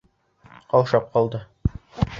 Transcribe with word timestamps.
Ҡаушап 0.73 1.13
ҡалды. 1.19 1.47